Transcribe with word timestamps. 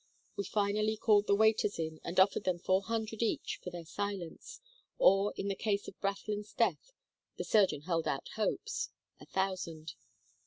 We 0.35 0.45
finally 0.45 0.97
called 0.97 1.27
the 1.27 1.35
waiters 1.35 1.77
in 1.77 1.99
and 2.03 2.19
offered 2.19 2.43
them 2.43 2.57
four 2.57 2.81
hundred 2.81 3.21
each 3.21 3.59
for 3.61 3.69
their 3.69 3.85
silence, 3.85 4.59
or 4.97 5.31
in 5.37 5.47
the 5.47 5.53
case 5.53 5.87
of 5.87 6.01
Brathland's 6.01 6.53
death 6.53 6.91
the 7.37 7.43
surgeon 7.43 7.81
held 7.81 8.07
out 8.07 8.27
hopes 8.29 8.89
a 9.19 9.27
thousand. 9.27 9.93